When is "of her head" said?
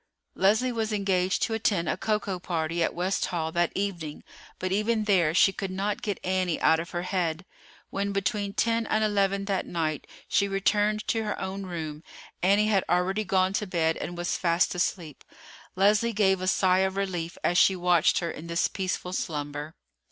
6.79-7.45